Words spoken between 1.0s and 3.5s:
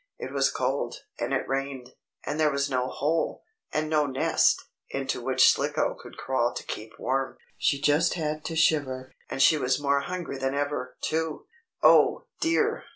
and it rained, and there was no hole,